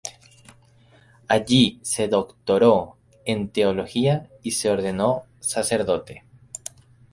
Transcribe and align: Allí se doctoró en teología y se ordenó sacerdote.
Allí 1.27 1.79
se 1.83 2.07
doctoró 2.07 2.97
en 3.23 3.49
teología 3.49 4.31
y 4.41 4.49
se 4.49 4.71
ordenó 4.71 5.27
sacerdote. 5.39 6.23